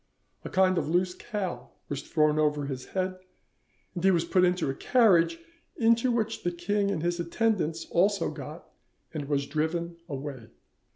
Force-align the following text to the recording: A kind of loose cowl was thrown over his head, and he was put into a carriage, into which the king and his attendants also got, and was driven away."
A 0.43 0.49
kind 0.49 0.79
of 0.79 0.89
loose 0.89 1.13
cowl 1.13 1.79
was 1.87 2.01
thrown 2.01 2.39
over 2.39 2.65
his 2.65 2.85
head, 2.87 3.19
and 3.93 4.03
he 4.03 4.09
was 4.09 4.25
put 4.25 4.43
into 4.43 4.67
a 4.67 4.73
carriage, 4.73 5.37
into 5.77 6.11
which 6.11 6.41
the 6.41 6.49
king 6.51 6.89
and 6.89 7.03
his 7.03 7.19
attendants 7.19 7.85
also 7.91 8.31
got, 8.31 8.67
and 9.13 9.25
was 9.25 9.45
driven 9.45 9.97
away." 10.09 10.47